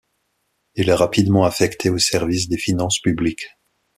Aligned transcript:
Il 0.73 0.89
est 0.89 0.95
rapidement 0.95 1.43
affecté 1.43 1.91
au 1.91 1.99
service 1.99 2.49
des 2.49 2.57
finances 2.57 2.99
publiques. 2.99 3.49